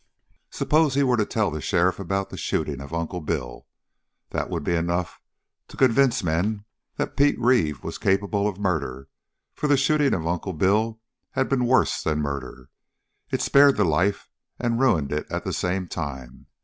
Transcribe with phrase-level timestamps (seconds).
[0.49, 3.67] Suppose he were to tell the sheriff about the shooting of Uncle Bill?
[4.31, 5.21] That would be enough
[5.67, 9.09] to convince men that Pete Reeve was capable of murder,
[9.53, 10.99] for the shooting of Uncle Bill
[11.33, 12.71] had been worse than murder.
[13.29, 14.27] It spared the life
[14.57, 16.47] and ruined it at the same time.